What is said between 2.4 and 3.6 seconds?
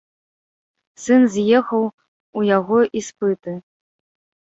яго іспыты.